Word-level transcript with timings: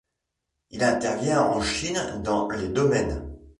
Il 0.71 0.83
intervient 0.83 1.43
en 1.43 1.61
Chine 1.61 2.19
dans 2.23 2.47
tous 2.47 2.57
les 2.57 2.69
domaines. 2.69 3.21